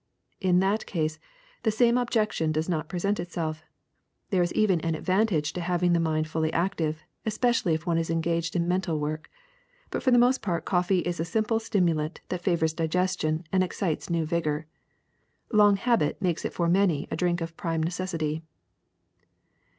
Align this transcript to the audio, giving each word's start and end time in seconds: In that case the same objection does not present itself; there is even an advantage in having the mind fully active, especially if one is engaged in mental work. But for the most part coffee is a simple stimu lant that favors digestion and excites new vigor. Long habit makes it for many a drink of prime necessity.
In 0.39 0.57
that 0.61 0.87
case 0.87 1.19
the 1.61 1.69
same 1.69 1.95
objection 1.95 2.51
does 2.51 2.67
not 2.67 2.89
present 2.89 3.19
itself; 3.19 3.61
there 4.31 4.41
is 4.41 4.51
even 4.53 4.81
an 4.81 4.95
advantage 4.95 5.51
in 5.55 5.61
having 5.61 5.93
the 5.93 5.99
mind 5.99 6.27
fully 6.27 6.51
active, 6.53 7.03
especially 7.23 7.75
if 7.75 7.85
one 7.85 7.99
is 7.99 8.09
engaged 8.09 8.55
in 8.55 8.67
mental 8.67 8.99
work. 8.99 9.29
But 9.91 10.01
for 10.01 10.09
the 10.09 10.17
most 10.17 10.41
part 10.41 10.65
coffee 10.65 11.01
is 11.01 11.19
a 11.19 11.23
simple 11.23 11.59
stimu 11.59 11.93
lant 11.97 12.21
that 12.29 12.41
favors 12.41 12.73
digestion 12.73 13.43
and 13.51 13.63
excites 13.63 14.09
new 14.09 14.25
vigor. 14.25 14.65
Long 15.53 15.75
habit 15.75 16.19
makes 16.19 16.45
it 16.45 16.53
for 16.53 16.67
many 16.67 17.07
a 17.11 17.15
drink 17.15 17.39
of 17.39 17.55
prime 17.55 17.83
necessity. 17.83 18.41